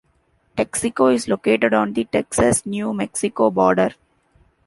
Texico 0.57 1.13
is 1.13 1.27
located 1.27 1.75
on 1.75 1.93
the 1.93 2.05
Texas-New 2.05 2.91
Mexico 2.91 3.51
border. 3.51 3.91